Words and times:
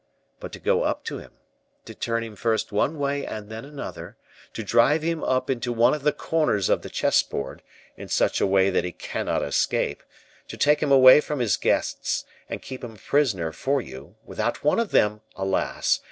But 0.39 0.51
to 0.53 0.59
go 0.59 0.81
up 0.81 1.03
to 1.03 1.19
him, 1.19 1.33
to 1.85 1.93
turn 1.93 2.23
him 2.23 2.35
first 2.35 2.71
one 2.71 2.97
way 2.97 3.23
and 3.23 3.51
then 3.51 3.63
another, 3.63 4.17
to 4.53 4.63
drive 4.63 5.03
him 5.03 5.23
up 5.23 5.47
into 5.47 5.71
one 5.71 5.93
of 5.93 6.01
the 6.01 6.11
corners 6.11 6.69
of 6.69 6.81
the 6.81 6.89
chess 6.89 7.21
board, 7.21 7.61
in 7.95 8.07
such 8.07 8.41
a 8.41 8.47
way 8.47 8.71
that 8.71 8.83
he 8.83 8.93
cannot 8.93 9.43
escape; 9.43 10.01
to 10.47 10.57
take 10.57 10.81
him 10.81 10.91
away 10.91 11.21
from 11.21 11.37
his 11.37 11.55
guests, 11.55 12.25
and 12.49 12.63
keep 12.63 12.83
him 12.83 12.93
a 12.95 12.97
prisoner 12.97 13.51
for 13.51 13.79
you, 13.79 14.15
without 14.25 14.63
one 14.63 14.79
of 14.79 14.89
them, 14.89 15.21
alas! 15.35 15.99